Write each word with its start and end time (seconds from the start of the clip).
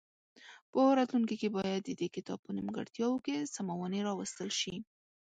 په 0.71 0.79
راتلونکي 0.99 1.35
کې 1.41 1.49
باید 1.57 1.81
د 1.83 1.89
دې 1.99 2.07
کتاب 2.15 2.39
په 2.43 2.51
نیمګړتیاوو 2.57 3.23
کې 3.25 3.49
سمونې 3.55 3.99
راوستل 4.09 4.49
شي. 4.59 4.75